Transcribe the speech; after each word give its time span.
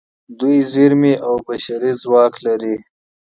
دوی 0.39 0.57
منابع 1.01 1.13
او 1.27 1.33
بشري 1.47 1.91
ځواک 2.01 2.33
لري. 2.45 2.75